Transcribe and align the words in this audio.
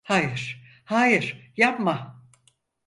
Hayır, 0.03 0.63
hayır, 0.85 1.51
yapma. 1.57 2.23